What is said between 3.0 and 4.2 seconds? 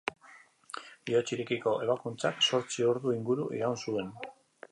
inguru iraun zuen.